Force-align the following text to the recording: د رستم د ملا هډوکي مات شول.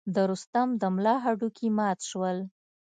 د 0.15 0.15
رستم 0.31 0.67
د 0.81 0.83
ملا 0.95 1.15
هډوکي 1.23 1.67
مات 1.77 1.99
شول. 2.09 2.37